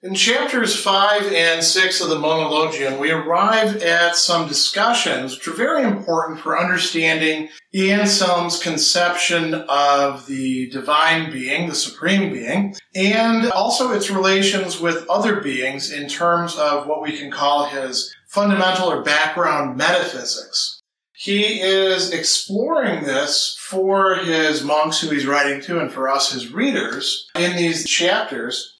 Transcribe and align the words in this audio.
In 0.00 0.14
chapters 0.14 0.80
5 0.80 1.32
and 1.32 1.64
6 1.64 2.00
of 2.00 2.08
the 2.08 2.20
Monologion, 2.20 3.00
we 3.00 3.10
arrive 3.10 3.82
at 3.82 4.14
some 4.14 4.46
discussions 4.46 5.34
which 5.34 5.48
are 5.48 5.54
very 5.54 5.82
important 5.82 6.38
for 6.38 6.56
understanding 6.56 7.48
Anselm's 7.74 8.62
conception 8.62 9.54
of 9.54 10.24
the 10.28 10.70
divine 10.70 11.32
being, 11.32 11.68
the 11.68 11.74
supreme 11.74 12.32
being, 12.32 12.76
and 12.94 13.50
also 13.50 13.90
its 13.90 14.08
relations 14.08 14.80
with 14.80 15.04
other 15.10 15.40
beings 15.40 15.90
in 15.90 16.08
terms 16.08 16.54
of 16.54 16.86
what 16.86 17.02
we 17.02 17.18
can 17.18 17.32
call 17.32 17.64
his 17.64 18.14
fundamental 18.28 18.88
or 18.88 19.02
background 19.02 19.76
metaphysics. 19.76 20.80
He 21.12 21.60
is 21.60 22.12
exploring 22.12 23.02
this 23.02 23.58
for 23.60 24.14
his 24.14 24.62
monks 24.62 25.00
who 25.00 25.10
he's 25.10 25.26
writing 25.26 25.60
to 25.62 25.80
and 25.80 25.90
for 25.90 26.08
us, 26.08 26.30
his 26.30 26.52
readers, 26.52 27.26
in 27.34 27.56
these 27.56 27.84
chapters. 27.84 28.77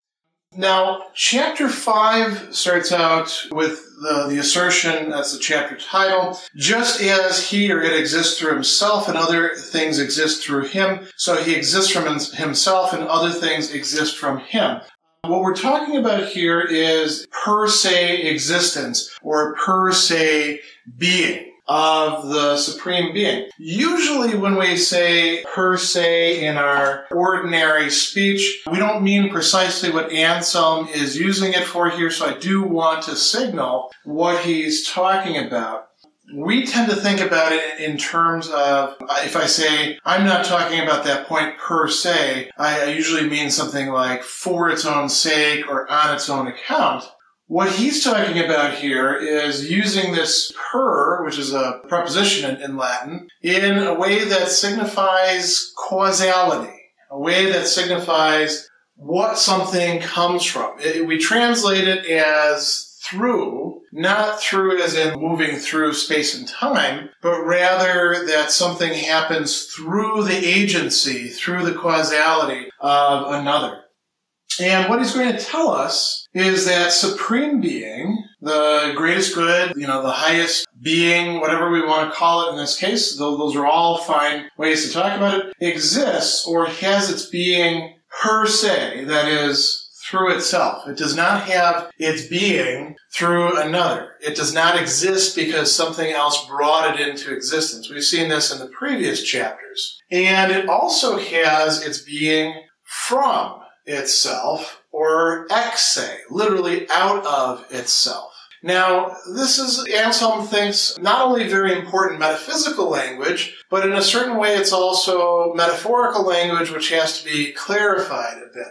Now, 0.56 1.04
chapter 1.14 1.68
5 1.68 2.54
starts 2.54 2.90
out 2.90 3.46
with 3.52 3.84
the, 4.00 4.26
the 4.28 4.38
assertion, 4.38 5.10
that's 5.10 5.32
the 5.32 5.38
chapter 5.38 5.76
title, 5.76 6.38
just 6.56 7.00
as 7.00 7.48
he 7.48 7.70
or 7.70 7.82
it 7.82 7.98
exists 7.98 8.38
through 8.38 8.54
himself 8.54 9.08
and 9.08 9.16
other 9.16 9.54
things 9.54 9.98
exist 9.98 10.44
through 10.44 10.64
him, 10.64 11.06
so 11.16 11.36
he 11.36 11.54
exists 11.54 11.92
from 11.92 12.18
himself 12.18 12.92
and 12.92 13.04
other 13.04 13.30
things 13.30 13.72
exist 13.72 14.16
from 14.16 14.38
him. 14.38 14.80
What 15.22 15.42
we're 15.42 15.54
talking 15.54 15.96
about 15.96 16.26
here 16.28 16.60
is 16.60 17.26
per 17.44 17.68
se 17.68 18.22
existence 18.22 19.10
or 19.22 19.54
per 19.56 19.92
se 19.92 20.60
being 20.96 21.52
of 21.68 22.28
the 22.28 22.56
Supreme 22.56 23.12
Being. 23.12 23.50
Usually 23.58 24.36
when 24.36 24.56
we 24.56 24.76
say 24.76 25.44
per 25.44 25.76
se 25.76 26.44
in 26.44 26.56
our 26.56 27.06
ordinary 27.10 27.90
speech, 27.90 28.62
we 28.70 28.78
don't 28.78 29.04
mean 29.04 29.30
precisely 29.30 29.90
what 29.90 30.10
Anselm 30.10 30.88
is 30.88 31.16
using 31.16 31.52
it 31.52 31.64
for 31.64 31.90
here, 31.90 32.10
so 32.10 32.26
I 32.26 32.38
do 32.38 32.62
want 32.62 33.02
to 33.04 33.16
signal 33.16 33.92
what 34.04 34.44
he's 34.44 34.88
talking 34.88 35.36
about. 35.36 35.84
We 36.34 36.66
tend 36.66 36.90
to 36.90 36.96
think 36.96 37.20
about 37.20 37.52
it 37.52 37.80
in 37.80 37.96
terms 37.96 38.50
of, 38.50 38.96
if 39.22 39.34
I 39.34 39.46
say, 39.46 39.98
I'm 40.04 40.26
not 40.26 40.44
talking 40.44 40.80
about 40.80 41.04
that 41.04 41.26
point 41.26 41.56
per 41.56 41.88
se, 41.88 42.50
I 42.58 42.84
usually 42.84 43.28
mean 43.28 43.50
something 43.50 43.88
like 43.88 44.22
for 44.22 44.68
its 44.68 44.84
own 44.84 45.08
sake 45.08 45.66
or 45.68 45.90
on 45.90 46.14
its 46.14 46.28
own 46.28 46.46
account. 46.46 47.04
What 47.48 47.72
he's 47.72 48.04
talking 48.04 48.38
about 48.44 48.74
here 48.74 49.16
is 49.16 49.70
using 49.70 50.12
this 50.12 50.52
per, 50.70 51.24
which 51.24 51.38
is 51.38 51.54
a 51.54 51.80
preposition 51.88 52.50
in, 52.50 52.62
in 52.62 52.76
Latin, 52.76 53.28
in 53.40 53.78
a 53.78 53.94
way 53.94 54.22
that 54.22 54.48
signifies 54.48 55.72
causality, 55.74 56.78
a 57.10 57.18
way 57.18 57.50
that 57.50 57.66
signifies 57.66 58.68
what 58.96 59.38
something 59.38 59.98
comes 60.00 60.44
from. 60.44 60.78
It, 60.78 61.06
we 61.06 61.16
translate 61.16 61.88
it 61.88 62.04
as 62.04 62.98
through, 63.02 63.80
not 63.92 64.42
through 64.42 64.82
as 64.82 64.94
in 64.94 65.18
moving 65.18 65.56
through 65.56 65.94
space 65.94 66.38
and 66.38 66.46
time, 66.46 67.08
but 67.22 67.40
rather 67.40 68.26
that 68.26 68.50
something 68.50 68.92
happens 68.92 69.64
through 69.64 70.24
the 70.24 70.36
agency, 70.36 71.28
through 71.28 71.64
the 71.64 71.78
causality 71.78 72.68
of 72.78 73.32
another. 73.32 73.84
And 74.60 74.88
what 74.88 74.98
he's 74.98 75.14
going 75.14 75.32
to 75.32 75.44
tell 75.44 75.70
us 75.70 76.26
is 76.34 76.66
that 76.66 76.92
supreme 76.92 77.60
being, 77.60 78.24
the 78.40 78.92
greatest 78.96 79.34
good, 79.34 79.72
you 79.76 79.86
know, 79.86 80.02
the 80.02 80.10
highest 80.10 80.66
being, 80.80 81.40
whatever 81.40 81.70
we 81.70 81.82
want 81.82 82.10
to 82.10 82.16
call 82.16 82.48
it 82.48 82.52
in 82.52 82.56
this 82.56 82.78
case, 82.78 83.16
though 83.16 83.36
those 83.36 83.54
are 83.56 83.66
all 83.66 83.98
fine 83.98 84.48
ways 84.56 84.86
to 84.86 84.92
talk 84.92 85.16
about 85.16 85.38
it, 85.38 85.54
exists 85.60 86.46
or 86.46 86.66
has 86.66 87.10
its 87.10 87.26
being 87.26 87.94
per 88.22 88.46
se, 88.46 89.04
that 89.04 89.28
is, 89.28 89.84
through 90.08 90.34
itself. 90.34 90.88
It 90.88 90.96
does 90.96 91.14
not 91.14 91.42
have 91.42 91.90
its 91.98 92.26
being 92.26 92.96
through 93.12 93.60
another. 93.60 94.12
It 94.20 94.36
does 94.36 94.54
not 94.54 94.80
exist 94.80 95.36
because 95.36 95.74
something 95.74 96.10
else 96.10 96.46
brought 96.46 96.98
it 96.98 97.06
into 97.06 97.34
existence. 97.34 97.90
We've 97.90 98.02
seen 98.02 98.28
this 98.28 98.50
in 98.50 98.58
the 98.58 98.66
previous 98.66 99.22
chapters. 99.22 100.00
And 100.10 100.50
it 100.50 100.68
also 100.68 101.18
has 101.18 101.84
its 101.84 101.98
being 102.00 102.54
from 102.84 103.60
itself, 103.88 104.82
or 104.92 105.46
ex 105.50 105.98
literally 106.30 106.86
out 106.90 107.24
of 107.26 107.64
itself. 107.70 108.32
Now, 108.62 109.16
this 109.34 109.58
is, 109.58 109.86
Anselm 109.86 110.46
thinks, 110.46 110.98
not 110.98 111.24
only 111.24 111.48
very 111.48 111.72
important 111.72 112.18
metaphysical 112.18 112.88
language, 112.88 113.56
but 113.70 113.86
in 113.86 113.92
a 113.92 114.02
certain 114.02 114.36
way 114.36 114.56
it's 114.56 114.72
also 114.72 115.54
metaphorical 115.54 116.24
language 116.24 116.70
which 116.70 116.90
has 116.90 117.20
to 117.20 117.24
be 117.24 117.52
clarified 117.52 118.38
a 118.38 118.52
bit. 118.52 118.66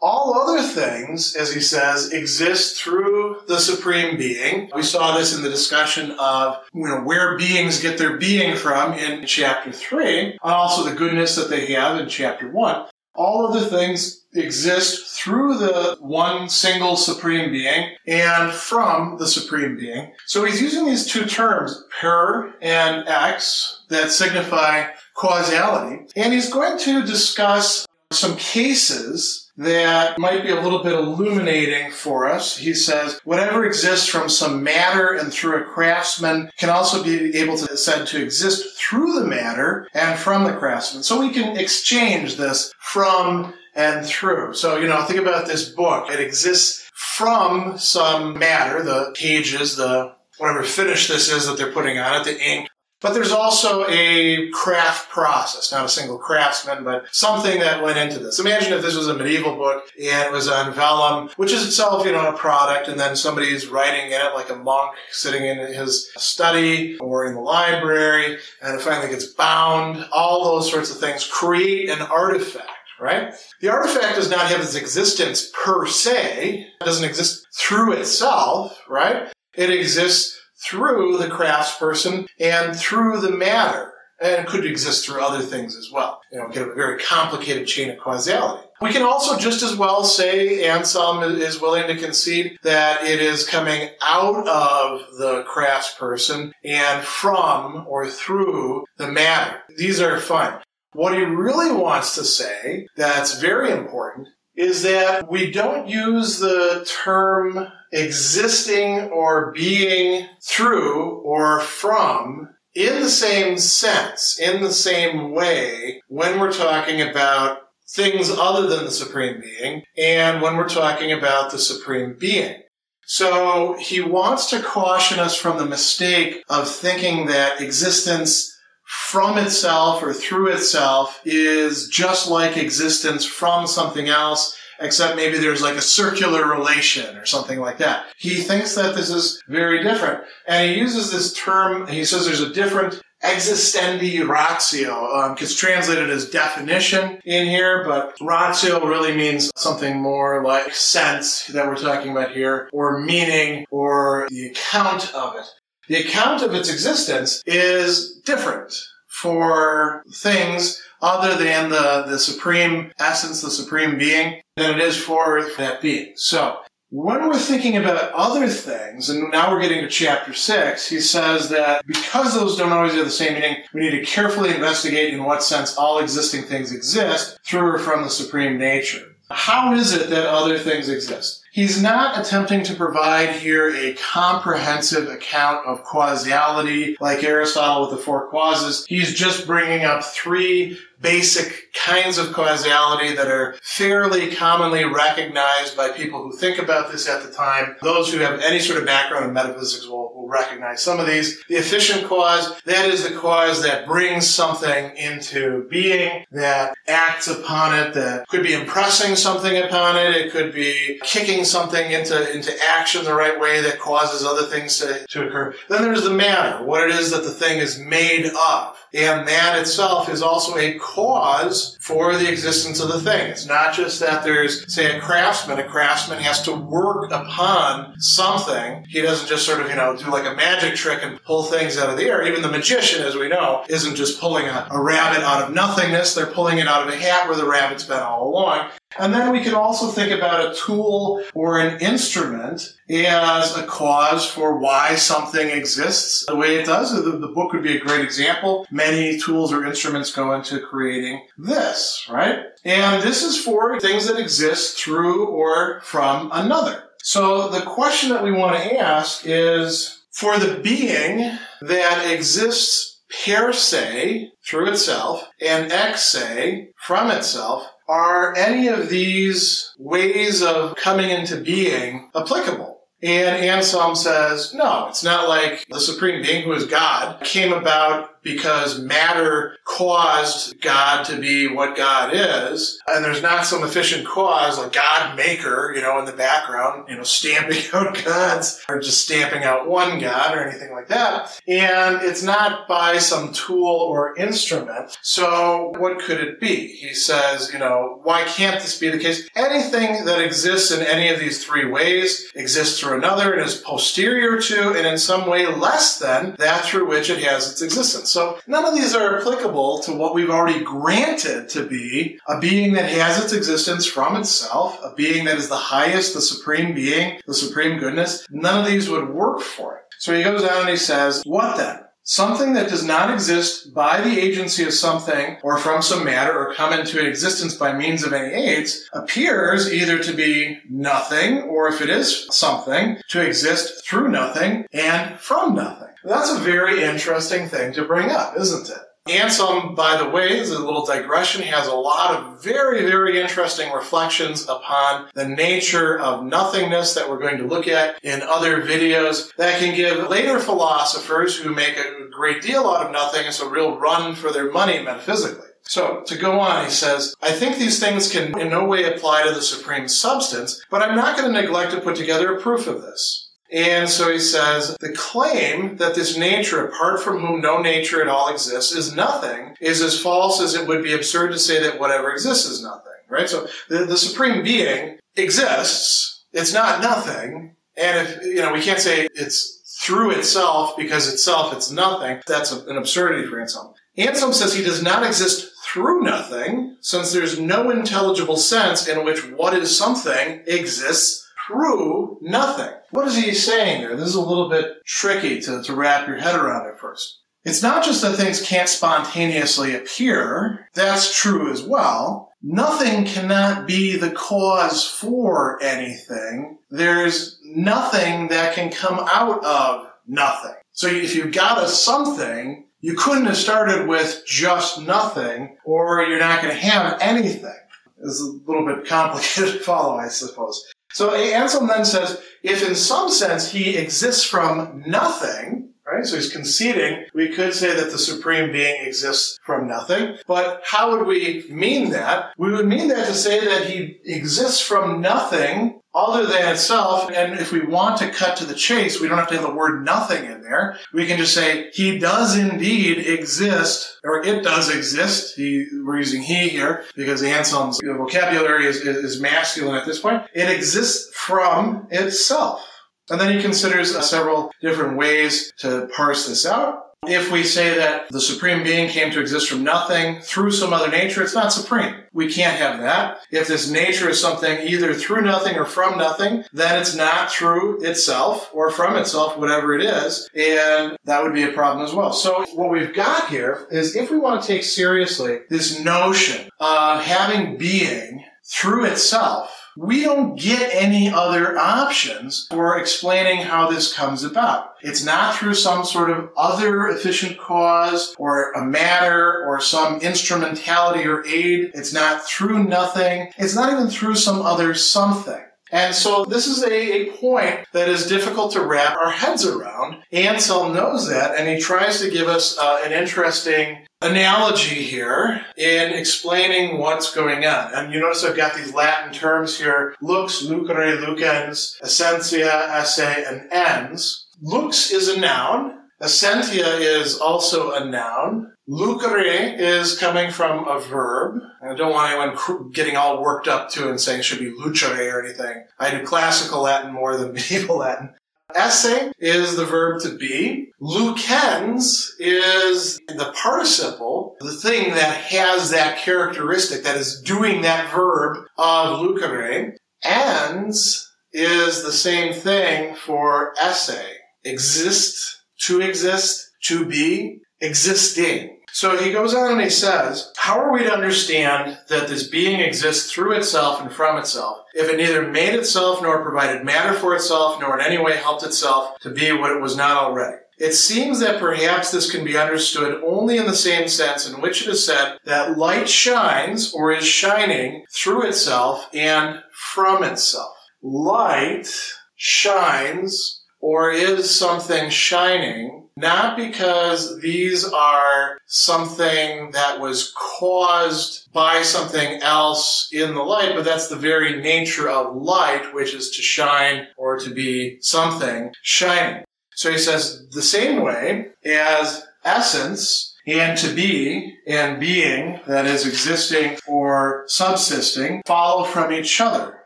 All 0.00 0.32
other 0.38 0.62
things, 0.62 1.34
as 1.34 1.52
he 1.52 1.60
says, 1.60 2.12
exist 2.12 2.80
through 2.80 3.40
the 3.48 3.58
supreme 3.58 4.16
being. 4.16 4.70
We 4.72 4.84
saw 4.84 5.16
this 5.16 5.36
in 5.36 5.42
the 5.42 5.50
discussion 5.50 6.12
of 6.20 6.64
you 6.72 6.86
know, 6.86 7.00
where 7.00 7.36
beings 7.36 7.82
get 7.82 7.98
their 7.98 8.16
being 8.16 8.56
from 8.56 8.92
in 8.92 9.26
chapter 9.26 9.72
3, 9.72 10.20
and 10.20 10.38
also 10.44 10.88
the 10.88 10.94
goodness 10.94 11.34
that 11.34 11.50
they 11.50 11.72
have 11.72 11.98
in 11.98 12.08
chapter 12.08 12.48
1 12.48 12.86
all 13.18 13.44
of 13.44 13.52
the 13.52 13.66
things 13.66 14.24
exist 14.32 15.18
through 15.18 15.58
the 15.58 15.96
one 15.98 16.48
single 16.48 16.96
supreme 16.96 17.50
being 17.50 17.96
and 18.06 18.52
from 18.52 19.18
the 19.18 19.26
supreme 19.26 19.76
being. 19.76 20.12
So 20.26 20.44
he's 20.44 20.62
using 20.62 20.86
these 20.86 21.04
two 21.04 21.26
terms, 21.26 21.84
per 22.00 22.54
and 22.62 23.08
ex, 23.08 23.82
that 23.88 24.12
signify 24.12 24.90
causality. 25.14 26.06
And 26.14 26.32
he's 26.32 26.52
going 26.52 26.78
to 26.78 27.04
discuss 27.04 27.87
some 28.10 28.36
cases 28.36 29.50
that 29.56 30.18
might 30.18 30.42
be 30.42 30.50
a 30.50 30.60
little 30.60 30.82
bit 30.82 30.92
illuminating 30.92 31.90
for 31.90 32.26
us. 32.26 32.56
He 32.56 32.72
says, 32.72 33.20
whatever 33.24 33.64
exists 33.64 34.06
from 34.06 34.28
some 34.28 34.62
matter 34.62 35.14
and 35.14 35.32
through 35.32 35.60
a 35.60 35.64
craftsman 35.64 36.50
can 36.56 36.70
also 36.70 37.02
be 37.02 37.36
able 37.36 37.56
to 37.58 37.76
said 37.76 38.06
to 38.06 38.22
exist 38.22 38.78
through 38.78 39.18
the 39.18 39.26
matter 39.26 39.88
and 39.94 40.18
from 40.18 40.44
the 40.44 40.54
craftsman. 40.54 41.02
So 41.02 41.20
we 41.20 41.30
can 41.30 41.56
exchange 41.56 42.36
this 42.36 42.72
from 42.78 43.52
and 43.74 44.06
through. 44.06 44.54
So, 44.54 44.78
you 44.78 44.88
know, 44.88 45.02
think 45.04 45.20
about 45.20 45.46
this 45.46 45.68
book. 45.68 46.10
It 46.10 46.20
exists 46.20 46.88
from 46.94 47.78
some 47.78 48.38
matter, 48.38 48.82
the 48.82 49.12
pages, 49.14 49.76
the 49.76 50.14
whatever 50.38 50.62
finish 50.62 51.08
this 51.08 51.28
is 51.28 51.46
that 51.46 51.58
they're 51.58 51.72
putting 51.72 51.98
on 51.98 52.20
it, 52.20 52.24
the 52.24 52.40
ink, 52.40 52.68
but 53.00 53.14
there's 53.14 53.32
also 53.32 53.86
a 53.88 54.50
craft 54.50 55.08
process, 55.10 55.70
not 55.72 55.84
a 55.84 55.88
single 55.88 56.18
craftsman, 56.18 56.84
but 56.84 57.06
something 57.12 57.60
that 57.60 57.82
went 57.82 57.98
into 57.98 58.18
this. 58.18 58.38
Imagine 58.38 58.72
if 58.72 58.82
this 58.82 58.96
was 58.96 59.08
a 59.08 59.14
medieval 59.14 59.54
book 59.56 59.84
and 60.00 60.26
it 60.26 60.32
was 60.32 60.48
on 60.48 60.72
vellum, 60.72 61.30
which 61.36 61.52
is 61.52 61.66
itself, 61.66 62.04
you 62.04 62.12
know, 62.12 62.28
a 62.28 62.36
product, 62.36 62.88
and 62.88 62.98
then 62.98 63.14
somebody's 63.14 63.68
writing 63.68 64.06
in 64.06 64.20
it 64.20 64.34
like 64.34 64.50
a 64.50 64.56
monk 64.56 64.96
sitting 65.10 65.44
in 65.44 65.58
his 65.58 66.10
study 66.16 66.98
or 66.98 67.26
in 67.26 67.34
the 67.34 67.40
library, 67.40 68.38
and 68.62 68.78
it 68.78 68.82
finally 68.82 69.10
gets 69.10 69.26
bound. 69.26 70.04
All 70.12 70.44
those 70.44 70.70
sorts 70.70 70.90
of 70.90 70.98
things 70.98 71.26
create 71.26 71.88
an 71.88 72.02
artifact 72.02 72.72
right? 73.00 73.32
The 73.60 73.68
artifact 73.68 74.16
does 74.16 74.28
not 74.28 74.48
have 74.48 74.60
its 74.60 74.74
existence 74.74 75.52
per 75.54 75.86
se. 75.86 76.66
It 76.80 76.84
doesn't 76.84 77.08
exist 77.08 77.46
through 77.56 77.92
itself, 77.92 78.76
right? 78.88 79.32
It 79.54 79.70
exists 79.70 80.37
through 80.64 81.18
the 81.18 81.28
craftsperson 81.28 82.26
and 82.40 82.76
through 82.76 83.20
the 83.20 83.30
matter. 83.30 83.92
And 84.20 84.42
it 84.42 84.48
could 84.48 84.66
exist 84.66 85.06
through 85.06 85.20
other 85.20 85.42
things 85.42 85.76
as 85.76 85.90
well. 85.92 86.20
You 86.32 86.40
know, 86.40 86.48
get 86.48 86.66
a 86.66 86.74
very 86.74 86.98
complicated 86.98 87.68
chain 87.68 87.90
of 87.90 87.98
causality. 87.98 88.66
We 88.80 88.92
can 88.92 89.02
also 89.02 89.38
just 89.38 89.62
as 89.62 89.76
well 89.76 90.02
say 90.02 90.68
Anselm 90.68 91.22
is 91.22 91.60
willing 91.60 91.86
to 91.86 91.96
concede 91.96 92.58
that 92.62 93.04
it 93.04 93.20
is 93.20 93.46
coming 93.46 93.90
out 94.02 94.46
of 94.48 95.02
the 95.18 95.44
craftsperson 95.44 96.52
and 96.64 97.04
from 97.04 97.86
or 97.88 98.08
through 98.08 98.86
the 98.96 99.08
matter. 99.08 99.58
These 99.76 100.00
are 100.00 100.18
fine. 100.18 100.60
What 100.92 101.14
he 101.14 101.22
really 101.22 101.72
wants 101.72 102.14
to 102.16 102.24
say 102.24 102.88
that's 102.96 103.40
very 103.40 103.70
important 103.70 104.28
is 104.56 104.82
that 104.82 105.30
we 105.30 105.50
don't 105.52 105.88
use 105.88 106.40
the 106.40 106.84
term 107.04 107.68
existing 107.92 109.10
or 109.10 109.52
being 109.52 110.26
through 110.42 111.20
or 111.20 111.60
from 111.60 112.50
in 112.74 113.00
the 113.00 113.08
same 113.08 113.58
sense, 113.58 114.38
in 114.38 114.62
the 114.62 114.72
same 114.72 115.32
way, 115.32 116.02
when 116.08 116.38
we're 116.38 116.52
talking 116.52 117.00
about 117.00 117.58
things 117.90 118.30
other 118.30 118.68
than 118.68 118.84
the 118.84 118.90
Supreme 118.90 119.40
Being 119.40 119.82
and 119.96 120.42
when 120.42 120.56
we're 120.56 120.68
talking 120.68 121.10
about 121.10 121.50
the 121.50 121.58
Supreme 121.58 122.16
Being. 122.18 122.62
So 123.06 123.74
he 123.80 124.02
wants 124.02 124.50
to 124.50 124.60
caution 124.60 125.18
us 125.18 125.34
from 125.34 125.56
the 125.56 125.64
mistake 125.64 126.44
of 126.50 126.68
thinking 126.68 127.26
that 127.26 127.60
existence 127.60 128.54
from 128.86 129.38
itself 129.38 130.02
or 130.02 130.12
through 130.12 130.48
itself 130.48 131.20
is 131.24 131.88
just 131.88 132.30
like 132.30 132.56
existence 132.56 133.24
from 133.24 133.66
something 133.66 134.08
else 134.08 134.56
except 134.80 135.16
maybe 135.16 135.38
there's 135.38 135.62
like 135.62 135.76
a 135.76 135.82
circular 135.82 136.46
relation 136.46 137.16
or 137.16 137.26
something 137.26 137.60
like 137.60 137.78
that. 137.78 138.06
He 138.16 138.36
thinks 138.36 138.74
that 138.74 138.94
this 138.94 139.10
is 139.10 139.42
very 139.48 139.82
different. 139.82 140.24
And 140.46 140.70
he 140.70 140.78
uses 140.78 141.10
this 141.10 141.32
term, 141.32 141.86
he 141.86 142.04
says 142.04 142.26
there's 142.26 142.40
a 142.40 142.52
different 142.52 143.02
existendi 143.22 144.26
ratio, 144.26 145.12
um, 145.12 145.36
translated 145.36 146.08
as 146.08 146.30
definition 146.30 147.20
in 147.24 147.46
here, 147.46 147.84
but 147.84 148.16
ratio 148.20 148.86
really 148.86 149.16
means 149.16 149.50
something 149.56 150.00
more 150.00 150.44
like 150.44 150.72
sense 150.72 151.46
that 151.48 151.66
we're 151.66 151.76
talking 151.76 152.12
about 152.12 152.30
here, 152.30 152.68
or 152.72 153.00
meaning, 153.00 153.66
or 153.70 154.28
the 154.30 154.46
account 154.46 155.12
of 155.14 155.34
it. 155.36 155.46
The 155.88 155.96
account 155.96 156.42
of 156.42 156.54
its 156.54 156.70
existence 156.70 157.42
is 157.46 158.20
different 158.24 158.72
for 159.08 160.04
things 160.14 160.80
other 161.00 161.42
than 161.42 161.70
the, 161.70 162.04
the 162.06 162.18
supreme 162.18 162.92
essence, 162.98 163.42
the 163.42 163.50
supreme 163.50 163.98
being, 163.98 164.40
than 164.56 164.78
it 164.78 164.80
is 164.80 164.96
for 164.96 165.48
that 165.58 165.80
being. 165.80 166.12
So, 166.16 166.60
when 166.90 167.28
we're 167.28 167.38
thinking 167.38 167.76
about 167.76 168.12
other 168.12 168.48
things, 168.48 169.10
and 169.10 169.30
now 169.30 169.52
we're 169.52 169.60
getting 169.60 169.82
to 169.82 169.88
chapter 169.88 170.32
six, 170.32 170.88
he 170.88 171.00
says 171.00 171.50
that 171.50 171.86
because 171.86 172.34
those 172.34 172.56
don't 172.56 172.72
always 172.72 172.94
have 172.94 173.04
the 173.04 173.10
same 173.10 173.34
meaning, 173.34 173.58
we 173.74 173.82
need 173.82 173.90
to 173.90 174.06
carefully 174.06 174.54
investigate 174.54 175.12
in 175.12 175.24
what 175.24 175.42
sense 175.42 175.76
all 175.76 175.98
existing 175.98 176.44
things 176.44 176.72
exist 176.72 177.38
through 177.44 177.74
or 177.74 177.78
from 177.78 178.04
the 178.04 178.10
supreme 178.10 178.56
nature. 178.56 179.04
How 179.30 179.74
is 179.74 179.92
it 179.92 180.08
that 180.08 180.26
other 180.26 180.58
things 180.58 180.88
exist? 180.88 181.44
He's 181.58 181.82
not 181.82 182.16
attempting 182.16 182.62
to 182.66 182.74
provide 182.74 183.30
here 183.30 183.74
a 183.74 183.94
comprehensive 183.94 185.08
account 185.08 185.66
of 185.66 185.82
causality 185.82 186.96
like 187.00 187.24
Aristotle 187.24 187.88
with 187.88 187.98
the 187.98 188.04
four 188.04 188.30
causes. 188.30 188.86
He's 188.86 189.12
just 189.12 189.44
bringing 189.44 189.84
up 189.84 190.04
three 190.04 190.78
basic 191.00 191.72
kinds 191.74 192.18
of 192.18 192.32
causality 192.32 193.14
that 193.14 193.28
are 193.28 193.56
fairly 193.62 194.34
commonly 194.34 194.84
recognized 194.84 195.76
by 195.76 195.90
people 195.90 196.22
who 196.22 196.36
think 196.36 196.58
about 196.58 196.90
this 196.90 197.08
at 197.08 197.22
the 197.22 197.32
time. 197.32 197.76
Those 197.82 198.12
who 198.12 198.18
have 198.18 198.40
any 198.40 198.58
sort 198.58 198.78
of 198.78 198.86
background 198.86 199.26
in 199.26 199.32
metaphysics 199.32 199.86
will, 199.86 200.12
will 200.14 200.28
recognize 200.28 200.82
some 200.82 200.98
of 200.98 201.06
these. 201.06 201.42
The 201.48 201.56
efficient 201.56 202.06
cause, 202.08 202.60
that 202.62 202.86
is 202.86 203.08
the 203.08 203.16
cause 203.16 203.62
that 203.62 203.86
brings 203.86 204.28
something 204.28 204.96
into 204.96 205.68
being, 205.70 206.24
that 206.32 206.74
acts 206.86 207.28
upon 207.28 207.78
it, 207.78 207.94
that 207.94 208.26
could 208.28 208.42
be 208.42 208.54
impressing 208.54 209.14
something 209.14 209.56
upon 209.56 209.96
it, 209.96 210.16
it 210.16 210.32
could 210.32 210.52
be 210.52 211.00
kicking 211.04 211.44
something 211.50 211.90
into, 211.90 212.34
into 212.34 212.52
action 212.68 213.04
the 213.04 213.14
right 213.14 213.38
way 213.38 213.60
that 213.62 213.80
causes 213.80 214.24
other 214.24 214.46
things 214.46 214.78
to, 214.78 215.06
to 215.06 215.26
occur. 215.26 215.54
Then 215.68 215.82
there's 215.82 216.04
the 216.04 216.10
matter, 216.10 216.64
what 216.64 216.88
it 216.88 216.94
is 216.94 217.10
that 217.10 217.24
the 217.24 217.30
thing 217.30 217.58
is 217.58 217.78
made 217.78 218.26
of. 218.26 218.76
And 218.94 219.28
that 219.28 219.58
itself 219.58 220.08
is 220.08 220.22
also 220.22 220.56
a 220.56 220.78
cause 220.78 221.76
for 221.80 222.16
the 222.16 222.30
existence 222.30 222.80
of 222.80 222.88
the 222.88 223.00
thing. 223.00 223.30
It's 223.30 223.46
not 223.46 223.74
just 223.74 224.00
that 224.00 224.24
there's, 224.24 224.72
say, 224.72 224.96
a 224.96 225.00
craftsman. 225.00 225.58
A 225.58 225.64
craftsman 225.64 226.20
has 226.20 226.40
to 226.42 226.54
work 226.54 227.10
upon 227.10 228.00
something. 228.00 228.86
He 228.88 229.02
doesn't 229.02 229.28
just 229.28 229.44
sort 229.44 229.60
of, 229.60 229.68
you 229.68 229.76
know, 229.76 229.94
do 229.94 230.10
like 230.10 230.24
a 230.24 230.34
magic 230.34 230.74
trick 230.74 231.00
and 231.02 231.22
pull 231.24 231.42
things 231.42 231.76
out 231.76 231.90
of 231.90 231.98
the 231.98 232.04
air. 232.04 232.26
Even 232.26 232.40
the 232.40 232.50
magician, 232.50 233.02
as 233.02 233.14
we 233.14 233.28
know, 233.28 233.64
isn't 233.68 233.94
just 233.94 234.20
pulling 234.20 234.46
a, 234.46 234.66
a 234.70 234.80
rabbit 234.80 235.22
out 235.22 235.42
of 235.42 235.54
nothingness. 235.54 236.14
They're 236.14 236.26
pulling 236.26 236.56
it 236.56 236.66
out 236.66 236.88
of 236.88 236.92
a 236.92 236.96
hat 236.96 237.28
where 237.28 237.36
the 237.36 237.46
rabbit's 237.46 237.84
been 237.84 238.00
all 238.00 238.28
along. 238.28 238.70
And 238.98 239.12
then 239.12 239.32
we 239.32 239.42
can 239.42 239.54
also 239.54 239.88
think 239.88 240.12
about 240.12 240.50
a 240.50 240.54
tool 240.54 241.22
or 241.34 241.58
an 241.58 241.80
instrument 241.80 242.76
as 242.88 243.56
a 243.56 243.66
cause 243.66 244.26
for 244.26 244.58
why 244.58 244.94
something 244.94 245.48
exists 245.48 246.24
the 246.26 246.36
way 246.36 246.56
it 246.56 246.66
does. 246.66 246.92
The, 246.92 247.18
the, 247.18 247.28
book 247.28 247.52
would 247.52 247.62
be 247.62 247.76
a 247.76 247.80
great 247.80 248.00
example. 248.00 248.66
Many 248.70 249.18
tools 249.18 249.52
or 249.52 249.64
instruments 249.64 250.14
go 250.14 250.32
into 250.32 250.60
creating 250.60 251.22
this, 251.36 252.08
right? 252.10 252.46
And 252.64 253.02
this 253.02 253.22
is 253.22 253.42
for 253.42 253.78
things 253.78 254.06
that 254.08 254.18
exist 254.18 254.78
through 254.78 255.26
or 255.26 255.80
from 255.82 256.30
another. 256.32 256.84
So 257.02 257.48
the 257.48 257.60
question 257.60 258.08
that 258.10 258.24
we 258.24 258.32
want 258.32 258.56
to 258.56 258.80
ask 258.80 259.22
is 259.24 260.02
for 260.10 260.38
the 260.38 260.60
being 260.60 261.38
that 261.60 262.10
exists 262.10 263.00
per 263.24 263.52
se 263.52 264.32
through 264.44 264.70
itself 264.70 265.28
and 265.40 265.72
ex 265.72 266.04
se 266.04 266.70
from 266.76 267.10
itself, 267.10 267.66
are 267.88 268.36
any 268.36 268.68
of 268.68 268.88
these 268.88 269.74
ways 269.78 270.42
of 270.42 270.76
coming 270.76 271.10
into 271.10 271.40
being 271.40 272.10
applicable? 272.14 272.78
And 273.00 273.44
Anselm 273.44 273.94
says, 273.94 274.52
no, 274.54 274.88
it's 274.88 275.04
not 275.04 275.28
like 275.28 275.64
the 275.68 275.80
supreme 275.80 276.20
being 276.20 276.42
who 276.42 276.52
is 276.52 276.66
God 276.66 277.20
came 277.22 277.52
about 277.52 278.17
because 278.22 278.78
matter 278.78 279.56
caused 279.64 280.60
God 280.60 281.04
to 281.04 281.20
be 281.20 281.48
what 281.48 281.76
God 281.76 282.10
is, 282.12 282.80
and 282.86 283.04
there's 283.04 283.22
not 283.22 283.46
some 283.46 283.62
efficient 283.62 284.06
cause, 284.06 284.58
a 284.58 284.68
God 284.68 285.16
maker, 285.16 285.72
you 285.74 285.82
know, 285.82 285.98
in 285.98 286.04
the 286.04 286.12
background, 286.12 286.88
you 286.88 286.96
know, 286.96 287.02
stamping 287.02 287.62
out 287.72 288.02
gods, 288.04 288.64
or 288.68 288.80
just 288.80 289.04
stamping 289.04 289.44
out 289.44 289.68
one 289.68 289.98
God, 289.98 290.34
or 290.34 290.42
anything 290.42 290.72
like 290.72 290.88
that. 290.88 291.40
And 291.46 292.02
it's 292.02 292.22
not 292.22 292.68
by 292.68 292.98
some 292.98 293.32
tool 293.32 293.66
or 293.66 294.16
instrument. 294.16 294.96
So 295.02 295.72
what 295.78 295.98
could 296.00 296.20
it 296.20 296.40
be? 296.40 296.68
He 296.68 296.94
says, 296.94 297.52
you 297.52 297.58
know, 297.58 298.00
why 298.02 298.24
can't 298.24 298.60
this 298.60 298.78
be 298.78 298.88
the 298.88 298.98
case? 298.98 299.28
Anything 299.34 300.04
that 300.04 300.20
exists 300.20 300.70
in 300.70 300.84
any 300.84 301.08
of 301.08 301.20
these 301.20 301.44
three 301.44 301.68
ways 301.70 302.30
exists 302.34 302.80
through 302.80 302.96
another 302.96 303.32
and 303.32 303.46
is 303.46 303.56
posterior 303.56 304.40
to, 304.40 304.72
and 304.72 304.86
in 304.86 304.98
some 304.98 305.28
way 305.28 305.46
less 305.46 305.98
than, 305.98 306.36
that 306.38 306.64
through 306.64 306.88
which 306.88 307.10
it 307.10 307.22
has 307.22 307.50
its 307.50 307.62
existence. 307.62 308.07
So 308.08 308.38
none 308.46 308.64
of 308.64 308.74
these 308.74 308.94
are 308.94 309.18
applicable 309.18 309.80
to 309.80 309.92
what 309.92 310.14
we've 310.14 310.30
already 310.30 310.64
granted 310.64 311.48
to 311.50 311.66
be 311.66 312.18
a 312.26 312.38
being 312.40 312.72
that 312.74 312.90
has 312.90 313.22
its 313.22 313.32
existence 313.32 313.86
from 313.86 314.16
itself, 314.16 314.78
a 314.82 314.94
being 314.94 315.24
that 315.26 315.38
is 315.38 315.48
the 315.48 315.56
highest, 315.56 316.14
the 316.14 316.22
supreme 316.22 316.74
being, 316.74 317.20
the 317.26 317.34
supreme 317.34 317.78
goodness. 317.78 318.26
None 318.30 318.60
of 318.60 318.70
these 318.70 318.88
would 318.88 319.08
work 319.08 319.40
for 319.40 319.76
it. 319.76 319.84
So 319.98 320.14
he 320.14 320.22
goes 320.22 320.42
down 320.42 320.60
and 320.60 320.70
he 320.70 320.76
says, 320.76 321.22
what 321.24 321.56
then? 321.56 321.80
Something 322.10 322.54
that 322.54 322.70
does 322.70 322.82
not 322.82 323.12
exist 323.12 323.74
by 323.74 324.00
the 324.00 324.18
agency 324.18 324.64
of 324.64 324.72
something 324.72 325.36
or 325.42 325.58
from 325.58 325.82
some 325.82 326.06
matter 326.06 326.32
or 326.32 326.54
come 326.54 326.72
into 326.72 327.06
existence 327.06 327.54
by 327.54 327.76
means 327.76 328.02
of 328.02 328.14
any 328.14 328.32
aids 328.32 328.88
appears 328.94 329.70
either 329.70 330.02
to 330.02 330.14
be 330.14 330.58
nothing 330.70 331.42
or 331.42 331.68
if 331.68 331.82
it 331.82 331.90
is 331.90 332.26
something 332.30 332.96
to 333.08 333.20
exist 333.20 333.84
through 333.84 334.08
nothing 334.08 334.66
and 334.72 335.20
from 335.20 335.54
nothing. 335.54 335.92
That's 336.02 336.32
a 336.32 336.38
very 336.38 336.82
interesting 336.82 337.46
thing 337.46 337.74
to 337.74 337.84
bring 337.84 338.10
up, 338.10 338.38
isn't 338.38 338.70
it? 338.70 338.87
Anselm, 339.10 339.74
by 339.74 339.96
the 339.96 340.08
way, 340.08 340.28
this 340.28 340.50
is 340.50 340.56
a 340.56 340.64
little 340.64 340.84
digression, 340.84 341.42
has 341.42 341.66
a 341.66 341.74
lot 341.74 342.14
of 342.14 342.42
very, 342.42 342.82
very 342.82 343.20
interesting 343.20 343.72
reflections 343.72 344.48
upon 344.48 345.08
the 345.14 345.28
nature 345.28 345.98
of 345.98 346.24
nothingness 346.24 346.94
that 346.94 347.08
we're 347.08 347.18
going 347.18 347.38
to 347.38 347.46
look 347.46 347.68
at 347.68 348.02
in 348.04 348.22
other 348.22 348.62
videos 348.62 349.34
that 349.36 349.60
can 349.60 349.74
give 349.74 350.08
later 350.08 350.38
philosophers 350.38 351.36
who 351.36 351.54
make 351.54 351.76
a 351.76 352.08
great 352.10 352.42
deal 352.42 352.68
out 352.68 352.86
of 352.86 352.92
nothingness 352.92 353.40
a 353.40 353.48
real 353.48 353.78
run 353.78 354.14
for 354.14 354.32
their 354.32 354.50
money 354.50 354.82
metaphysically. 354.82 355.46
So, 355.62 356.02
to 356.06 356.16
go 356.16 356.40
on, 356.40 356.64
he 356.64 356.70
says, 356.70 357.14
I 357.20 357.30
think 357.32 357.58
these 357.58 357.78
things 357.78 358.10
can 358.10 358.38
in 358.40 358.48
no 358.48 358.64
way 358.64 358.84
apply 358.84 359.24
to 359.24 359.34
the 359.34 359.42
supreme 359.42 359.86
substance, 359.86 360.64
but 360.70 360.82
I'm 360.82 360.96
not 360.96 361.16
going 361.16 361.30
to 361.30 361.40
neglect 361.40 361.72
to 361.72 361.80
put 361.80 361.96
together 361.96 362.34
a 362.34 362.40
proof 362.40 362.66
of 362.66 362.80
this. 362.80 363.27
And 363.50 363.88
so 363.88 364.12
he 364.12 364.18
says, 364.18 364.76
the 364.80 364.92
claim 364.92 365.78
that 365.78 365.94
this 365.94 366.18
nature, 366.18 366.66
apart 366.66 367.00
from 367.02 367.20
whom 367.20 367.40
no 367.40 367.62
nature 367.62 368.02
at 368.02 368.08
all 368.08 368.28
exists, 368.28 368.74
is 368.74 368.94
nothing, 368.94 369.54
is 369.60 369.80
as 369.80 370.00
false 370.00 370.40
as 370.40 370.54
it 370.54 370.68
would 370.68 370.82
be 370.82 370.92
absurd 370.92 371.32
to 371.32 371.38
say 371.38 371.62
that 371.62 371.80
whatever 371.80 372.10
exists 372.10 372.44
is 372.46 372.62
nothing, 372.62 372.92
right? 373.08 373.28
So 373.28 373.48
the, 373.68 373.86
the 373.86 373.96
supreme 373.96 374.42
being 374.42 374.98
exists. 375.16 376.24
It's 376.32 376.52
not 376.52 376.82
nothing. 376.82 377.56
And 377.76 378.06
if, 378.06 378.22
you 378.22 378.42
know, 378.42 378.52
we 378.52 378.62
can't 378.62 378.80
say 378.80 379.08
it's 379.14 379.78
through 379.80 380.10
itself 380.10 380.76
because 380.76 381.10
itself 381.10 381.54
it's 381.54 381.70
nothing. 381.70 382.20
That's 382.26 382.52
an 382.52 382.76
absurdity 382.76 383.26
for 383.28 383.40
Anselm. 383.40 383.74
Anselm 383.96 384.32
says 384.32 384.54
he 384.54 384.62
does 384.62 384.82
not 384.82 385.04
exist 385.04 385.50
through 385.64 386.02
nothing, 386.02 386.76
since 386.80 387.12
there's 387.12 387.38
no 387.38 387.70
intelligible 387.70 388.36
sense 388.36 388.86
in 388.86 389.04
which 389.04 389.26
what 389.30 389.54
is 389.54 389.76
something 389.76 390.42
exists 390.46 391.26
through 391.46 392.17
nothing. 392.28 392.72
What 392.90 393.06
is 393.08 393.16
he 393.16 393.34
saying 393.34 393.82
there? 393.82 393.96
This 393.96 394.08
is 394.08 394.14
a 394.14 394.20
little 394.20 394.48
bit 394.48 394.84
tricky 394.86 395.40
to, 395.40 395.62
to 395.62 395.74
wrap 395.74 396.06
your 396.06 396.18
head 396.18 396.36
around 396.36 396.66
at 396.68 396.78
first. 396.78 397.20
It's 397.44 397.62
not 397.62 397.84
just 397.84 398.02
that 398.02 398.16
things 398.16 398.42
can't 398.42 398.68
spontaneously 398.68 399.74
appear. 399.74 400.68
That's 400.74 401.18
true 401.18 401.50
as 401.50 401.62
well. 401.62 402.32
Nothing 402.42 403.04
cannot 403.04 403.66
be 403.66 403.96
the 403.96 404.10
cause 404.10 404.84
for 404.86 405.62
anything. 405.62 406.58
There's 406.70 407.40
nothing 407.44 408.28
that 408.28 408.54
can 408.54 408.70
come 408.70 409.00
out 409.10 409.44
of 409.44 409.86
nothing. 410.06 410.54
So 410.72 410.88
if 410.88 411.14
you've 411.14 411.32
got 411.32 411.62
a 411.62 411.68
something, 411.68 412.66
you 412.80 412.94
couldn't 412.94 413.26
have 413.26 413.36
started 413.36 413.88
with 413.88 414.22
just 414.26 414.80
nothing, 414.80 415.56
or 415.64 416.02
you're 416.02 416.20
not 416.20 416.42
going 416.42 416.54
to 416.54 416.60
have 416.60 416.98
anything. 417.00 417.56
It's 418.00 418.20
a 418.20 418.38
little 418.46 418.64
bit 418.64 418.86
complicated 418.86 419.54
to 419.54 419.60
follow, 419.60 419.96
I 419.96 420.08
suppose. 420.08 420.64
So 420.92 421.14
Anselm 421.14 421.66
then 421.66 421.84
says, 421.84 422.20
if 422.42 422.66
in 422.66 422.74
some 422.74 423.10
sense 423.10 423.50
he 423.50 423.76
exists 423.76 424.24
from 424.24 424.82
nothing, 424.86 425.67
right? 425.98 426.06
So 426.06 426.16
he's 426.16 426.32
conceding 426.32 427.06
we 427.14 427.28
could 427.28 427.54
say 427.54 427.74
that 427.74 427.90
the 427.90 427.98
supreme 427.98 428.52
being 428.52 428.86
exists 428.86 429.38
from 429.42 429.66
nothing, 429.66 430.16
but 430.26 430.62
how 430.64 430.90
would 430.90 431.06
we 431.06 431.44
mean 431.50 431.90
that? 431.90 432.32
We 432.38 432.52
would 432.52 432.66
mean 432.66 432.88
that 432.88 433.06
to 433.06 433.14
say 433.14 433.44
that 433.44 433.68
he 433.68 433.98
exists 434.04 434.60
from 434.60 435.00
nothing 435.00 435.80
other 435.94 436.26
than 436.26 436.52
itself. 436.52 437.10
And 437.10 437.40
if 437.40 437.50
we 437.50 437.60
want 437.60 437.98
to 437.98 438.10
cut 438.10 438.36
to 438.36 438.44
the 438.44 438.54
chase, 438.54 439.00
we 439.00 439.08
don't 439.08 439.18
have 439.18 439.28
to 439.28 439.34
have 439.34 439.42
the 439.42 439.54
word 439.54 439.84
nothing 439.84 440.24
in 440.24 440.42
there. 440.42 440.78
We 440.92 441.06
can 441.06 441.18
just 441.18 441.34
say 441.34 441.70
he 441.72 441.98
does 441.98 442.36
indeed 442.36 442.98
exist, 442.98 443.98
or 444.04 444.24
it 444.24 444.44
does 444.44 444.74
exist. 444.74 445.34
He, 445.36 445.66
we're 445.84 445.98
using 445.98 446.22
he 446.22 446.48
here 446.48 446.84
because 446.94 447.22
Anselm's 447.22 447.80
vocabulary 447.82 448.66
is, 448.66 448.76
is 448.76 449.20
masculine 449.20 449.76
at 449.76 449.86
this 449.86 449.98
point. 449.98 450.22
It 450.34 450.48
exists 450.50 451.12
from 451.14 451.88
itself. 451.90 452.64
And 453.10 453.20
then 453.20 453.34
he 453.34 453.42
considers 453.42 453.94
uh, 453.94 454.02
several 454.02 454.52
different 454.60 454.96
ways 454.96 455.52
to 455.58 455.88
parse 455.94 456.26
this 456.26 456.46
out. 456.46 456.84
If 457.06 457.30
we 457.30 457.44
say 457.44 457.76
that 457.76 458.08
the 458.08 458.20
supreme 458.20 458.64
being 458.64 458.88
came 458.88 459.12
to 459.12 459.20
exist 459.20 459.48
from 459.48 459.62
nothing 459.62 460.20
through 460.20 460.50
some 460.50 460.72
other 460.72 460.90
nature, 460.90 461.22
it's 461.22 461.34
not 461.34 461.52
supreme. 461.52 461.94
We 462.12 462.30
can't 462.32 462.56
have 462.56 462.80
that. 462.80 463.20
If 463.30 463.46
this 463.46 463.70
nature 463.70 464.08
is 464.08 464.20
something 464.20 464.66
either 464.66 464.92
through 464.94 465.22
nothing 465.22 465.56
or 465.56 465.64
from 465.64 465.96
nothing, 465.96 466.42
then 466.52 466.80
it's 466.80 466.96
not 466.96 467.30
through 467.30 467.84
itself 467.84 468.50
or 468.52 468.72
from 468.72 468.96
itself, 468.96 469.38
whatever 469.38 469.74
it 469.74 469.82
is. 469.82 470.28
And 470.34 470.98
that 471.04 471.22
would 471.22 471.34
be 471.34 471.44
a 471.44 471.52
problem 471.52 471.84
as 471.86 471.94
well. 471.94 472.12
So 472.12 472.44
what 472.54 472.70
we've 472.70 472.94
got 472.94 473.28
here 473.28 473.68
is 473.70 473.94
if 473.94 474.10
we 474.10 474.18
want 474.18 474.42
to 474.42 474.46
take 474.48 474.64
seriously 474.64 475.38
this 475.48 475.78
notion 475.78 476.50
of 476.58 477.02
having 477.02 477.58
being 477.58 478.24
through 478.44 478.86
itself, 478.86 479.57
we 479.78 480.02
don't 480.02 480.36
get 480.36 480.74
any 480.74 481.08
other 481.08 481.56
options 481.56 482.48
for 482.50 482.78
explaining 482.78 483.42
how 483.42 483.70
this 483.70 483.94
comes 483.94 484.24
about. 484.24 484.74
It's 484.82 485.04
not 485.04 485.36
through 485.36 485.54
some 485.54 485.84
sort 485.84 486.10
of 486.10 486.30
other 486.36 486.88
efficient 486.88 487.38
cause 487.38 488.12
or 488.18 488.50
a 488.52 488.64
matter 488.64 489.44
or 489.46 489.60
some 489.60 490.00
instrumentality 490.00 491.06
or 491.06 491.24
aid. 491.24 491.70
It's 491.74 491.92
not 491.92 492.26
through 492.26 492.64
nothing. 492.64 493.32
It's 493.38 493.54
not 493.54 493.72
even 493.72 493.86
through 493.86 494.16
some 494.16 494.42
other 494.42 494.74
something. 494.74 495.40
And 495.70 495.94
so 495.94 496.24
this 496.24 496.48
is 496.48 496.64
a, 496.64 496.72
a, 496.72 497.12
point 497.18 497.60
that 497.72 497.88
is 497.88 498.06
difficult 498.06 498.52
to 498.52 498.64
wrap 498.64 498.96
our 498.96 499.10
heads 499.10 499.46
around. 499.46 500.02
Anselm 500.12 500.74
knows 500.74 501.08
that, 501.08 501.38
and 501.38 501.46
he 501.46 501.60
tries 501.60 502.00
to 502.00 502.10
give 502.10 502.26
us 502.26 502.56
uh, 502.58 502.80
an 502.84 502.92
interesting 502.92 503.86
analogy 504.00 504.82
here 504.82 505.44
in 505.56 505.92
explaining 505.92 506.78
what's 506.78 507.14
going 507.14 507.44
on. 507.44 507.74
And 507.74 507.92
you 507.92 508.00
notice 508.00 508.24
I've 508.24 508.36
got 508.36 508.54
these 508.54 508.74
Latin 508.74 509.12
terms 509.12 509.58
here, 509.58 509.94
lux, 510.00 510.42
lucere, 510.42 510.96
lucens, 510.98 511.80
essentia, 511.82 512.68
esse, 512.70 512.98
and 513.00 513.52
ens. 513.52 514.26
Lux 514.40 514.90
is 514.92 515.08
a 515.08 515.18
noun. 515.18 515.74
Essentia 516.00 516.76
is 516.76 517.18
also 517.18 517.72
a 517.72 517.84
noun. 517.84 518.52
Lucere 518.68 519.58
is 519.58 519.98
coming 519.98 520.30
from 520.30 520.68
a 520.68 520.78
verb. 520.78 521.42
I 521.62 521.74
don't 521.74 521.92
want 521.92 522.12
anyone 522.12 522.70
getting 522.70 522.96
all 522.96 523.20
worked 523.20 523.48
up 523.48 523.70
to 523.70 523.88
and 523.88 524.00
saying 524.00 524.20
it 524.20 524.24
should 524.24 524.38
be 524.38 524.54
lucere 524.56 525.12
or 525.12 525.24
anything. 525.24 525.64
I 525.78 525.90
do 525.90 526.06
classical 526.06 526.62
Latin 526.62 526.92
more 526.92 527.16
than 527.16 527.32
medieval 527.32 527.78
Latin. 527.78 528.10
Esse 528.54 529.12
is 529.18 529.56
the 529.56 529.66
verb 529.66 530.00
to 530.02 530.16
be. 530.16 530.70
Lucens 530.80 532.10
is 532.18 532.98
the 533.08 533.32
participle, 533.36 534.36
the 534.40 534.52
thing 534.52 534.94
that 534.94 535.16
has 535.16 535.70
that 535.70 535.98
characteristic, 535.98 536.82
that 536.84 536.96
is 536.96 537.20
doing 537.20 537.62
that 537.62 537.92
verb 537.92 538.46
of 538.56 539.00
lucere. 539.00 539.76
Ens 540.02 541.10
is 541.32 541.82
the 541.82 541.92
same 541.92 542.32
thing 542.32 542.94
for 542.94 543.52
esse. 543.60 543.98
Exist, 544.44 545.42
to 545.60 545.80
exist, 545.80 546.50
to 546.62 546.86
be, 546.86 547.40
existing. 547.60 548.57
So 548.72 548.96
he 548.96 549.12
goes 549.12 549.34
on 549.34 549.52
and 549.52 549.60
he 549.60 549.70
says, 549.70 550.32
How 550.36 550.58
are 550.58 550.72
we 550.72 550.84
to 550.84 550.92
understand 550.92 551.78
that 551.88 552.08
this 552.08 552.28
being 552.28 552.60
exists 552.60 553.12
through 553.12 553.32
itself 553.32 553.80
and 553.80 553.92
from 553.92 554.18
itself, 554.18 554.58
if 554.74 554.88
it 554.88 554.96
neither 554.96 555.30
made 555.30 555.54
itself 555.54 556.02
nor 556.02 556.22
provided 556.22 556.64
matter 556.64 556.94
for 556.94 557.14
itself, 557.14 557.60
nor 557.60 557.78
in 557.78 557.84
any 557.84 557.98
way 557.98 558.16
helped 558.16 558.44
itself 558.44 558.98
to 559.00 559.10
be 559.10 559.32
what 559.32 559.50
it 559.50 559.60
was 559.60 559.76
not 559.76 559.96
already? 559.96 560.36
It 560.58 560.72
seems 560.72 561.20
that 561.20 561.38
perhaps 561.38 561.92
this 561.92 562.10
can 562.10 562.24
be 562.24 562.36
understood 562.36 563.00
only 563.04 563.36
in 563.36 563.46
the 563.46 563.54
same 563.54 563.86
sense 563.86 564.28
in 564.28 564.40
which 564.40 564.62
it 564.62 564.68
is 564.68 564.84
said 564.84 565.18
that 565.24 565.56
light 565.56 565.88
shines 565.88 566.74
or 566.74 566.90
is 566.90 567.06
shining 567.06 567.84
through 567.92 568.26
itself 568.26 568.88
and 568.92 569.40
from 569.52 570.02
itself. 570.02 570.52
Light 570.82 571.68
shines 572.16 573.44
or 573.60 573.92
is 573.92 574.30
something 574.30 574.90
shining 574.90 575.87
not 575.98 576.36
because 576.36 577.20
these 577.20 577.64
are 577.64 578.38
something 578.46 579.50
that 579.50 579.80
was 579.80 580.14
caused 580.38 581.30
by 581.32 581.62
something 581.62 582.22
else 582.22 582.88
in 582.92 583.14
the 583.14 583.22
light, 583.22 583.54
but 583.54 583.64
that's 583.64 583.88
the 583.88 583.96
very 583.96 584.40
nature 584.40 584.88
of 584.88 585.16
light, 585.16 585.74
which 585.74 585.94
is 585.94 586.10
to 586.10 586.22
shine 586.22 586.86
or 586.96 587.18
to 587.18 587.30
be 587.30 587.78
something 587.80 588.52
shining. 588.62 589.24
So 589.54 589.72
he 589.72 589.78
says 589.78 590.28
the 590.30 590.42
same 590.42 590.82
way 590.82 591.28
as 591.44 592.06
essence 592.24 593.14
and 593.28 593.58
to 593.58 593.74
be 593.74 594.38
and 594.46 594.80
being 594.80 595.38
that 595.46 595.66
is 595.66 595.86
existing 595.86 596.58
or 596.66 597.24
subsisting 597.26 598.22
follow 598.26 598.64
from 598.64 598.90
each 598.90 599.20
other. 599.20 599.60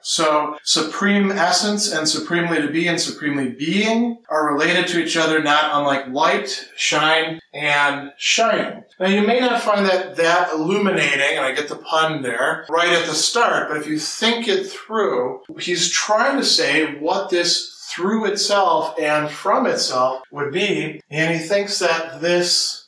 So 0.00 0.58
supreme 0.64 1.30
essence 1.30 1.92
and 1.92 2.08
supremely 2.08 2.60
to 2.60 2.70
be 2.72 2.88
and 2.88 3.00
supremely 3.00 3.50
being 3.50 4.18
are 4.28 4.52
related 4.52 4.88
to 4.88 5.00
each 5.00 5.16
other, 5.16 5.40
not 5.40 5.70
unlike 5.74 6.08
light, 6.08 6.68
shine, 6.76 7.38
and 7.54 8.12
shining. 8.16 8.82
Now 8.98 9.06
you 9.06 9.24
may 9.24 9.38
not 9.38 9.62
find 9.62 9.86
that 9.86 10.16
that 10.16 10.52
illuminating, 10.52 11.36
and 11.36 11.46
I 11.46 11.52
get 11.52 11.68
the 11.68 11.76
pun 11.76 12.22
there, 12.22 12.66
right 12.68 12.88
at 12.88 13.06
the 13.06 13.14
start, 13.14 13.68
but 13.68 13.76
if 13.76 13.86
you 13.86 13.98
think 13.98 14.48
it 14.48 14.66
through, 14.66 15.42
he's 15.60 15.88
trying 15.88 16.36
to 16.38 16.44
say 16.44 16.98
what 16.98 17.30
this 17.30 17.72
through 17.92 18.24
itself 18.24 18.98
and 18.98 19.30
from 19.30 19.66
itself 19.66 20.22
would 20.32 20.50
be, 20.50 21.02
and 21.10 21.34
he 21.34 21.40
thinks 21.40 21.78
that 21.78 22.20
this 22.20 22.81